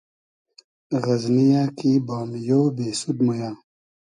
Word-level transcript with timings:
غئزنی 1.03 1.45
یۂ 1.53 1.63
کی 1.77 1.91
بامیۉ, 2.05 2.47
بېسود 2.75 3.17
مۉ 3.25 3.29
یۂ 3.39 3.51